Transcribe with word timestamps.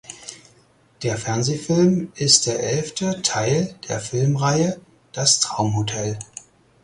Der 1.03 1.15
Fernsehfilm 1.15 2.11
ist 2.15 2.47
der 2.47 2.59
elfte 2.71 3.21
Teil 3.21 3.75
der 3.87 3.99
Filmreihe 3.99 4.81
"Das 5.11 5.39
Traumhotel". 5.41 6.17